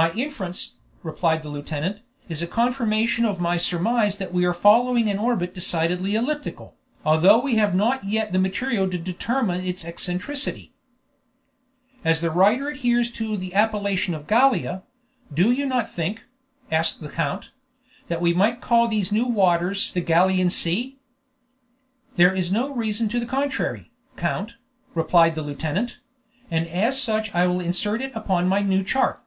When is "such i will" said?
27.02-27.58